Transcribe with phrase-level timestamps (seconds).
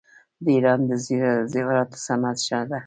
[0.43, 0.91] د ایران د
[1.53, 2.79] زیوراتو صنعت ښه دی.